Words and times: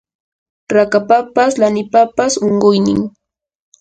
rakapapas 0.75 1.51
lanipapas 1.61 2.33
unquynin 2.47 2.99